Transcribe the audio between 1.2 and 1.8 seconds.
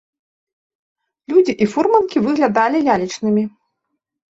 Людзі і